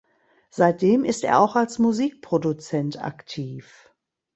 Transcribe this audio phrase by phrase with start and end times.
[0.49, 3.93] Seitdem ist er auch als Musikproduzent aktiv.